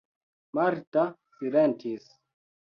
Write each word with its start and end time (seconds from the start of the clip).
Marta 0.59 1.03
silentis. 1.37 2.11